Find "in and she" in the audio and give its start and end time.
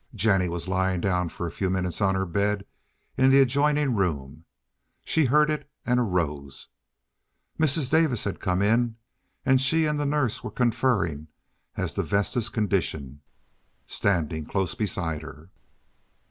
8.63-9.85